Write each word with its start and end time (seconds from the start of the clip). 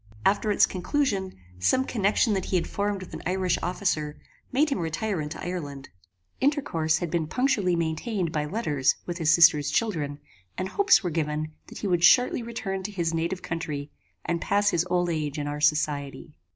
After 0.25 0.49
its 0.51 0.65
conclusion, 0.65 1.35
some 1.59 1.85
connection 1.85 2.33
that 2.33 2.45
he 2.45 2.55
had 2.55 2.65
formed 2.65 3.01
with 3.03 3.13
an 3.13 3.21
Irish 3.27 3.59
officer, 3.61 4.17
made 4.51 4.71
him 4.71 4.79
retire 4.79 5.21
into 5.21 5.39
Ireland. 5.45 5.89
Intercourse 6.41 6.97
had 6.97 7.11
been 7.11 7.27
punctually 7.27 7.75
maintained 7.75 8.31
by 8.31 8.45
letters 8.45 8.95
with 9.05 9.19
his 9.19 9.31
sister's 9.31 9.69
children, 9.69 10.17
and 10.57 10.69
hopes 10.69 11.03
were 11.03 11.11
given 11.11 11.51
that 11.67 11.77
he 11.77 11.87
would 11.87 12.03
shortly 12.03 12.41
return 12.41 12.81
to 12.81 12.91
his 12.91 13.13
native 13.13 13.43
country, 13.43 13.91
and 14.25 14.41
pass 14.41 14.71
his 14.71 14.87
old 14.89 15.11
age 15.11 15.37
in 15.37 15.45
our 15.45 15.61
society. 15.61 16.33